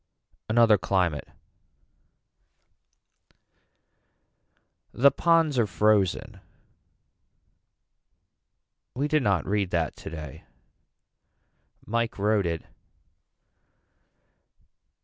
Another 0.49 0.79
climate. 0.79 1.27
The 4.91 5.11
ponds 5.11 5.59
are 5.59 5.67
frozen. 5.67 6.39
We 8.95 9.07
did 9.07 9.21
not 9.21 9.45
read 9.45 9.69
that 9.69 9.95
today. 9.95 10.43
Mike 11.85 12.17
wrote 12.17 12.47
it. 12.47 12.63